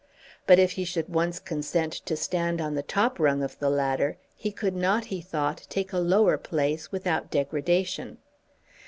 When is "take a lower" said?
5.69-6.39